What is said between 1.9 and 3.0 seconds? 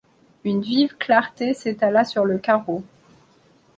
sur le carreau.